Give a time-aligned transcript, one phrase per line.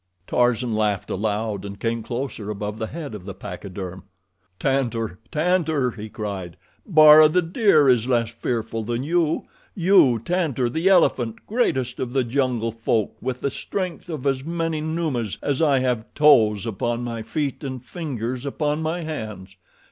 [0.25, 4.05] Tarzan laughed aloud and came closer above the head of the pachyderm.
[4.57, 5.19] "Tantor!
[5.31, 6.57] Tantor!" he cried.
[6.87, 9.45] "Bara, the deer, is less fearful than you
[9.75, 14.81] you, Tantor, the elephant, greatest of the jungle folk with the strength of as many
[14.81, 19.55] Numas as I have toes upon my feet and fingers upon my hands.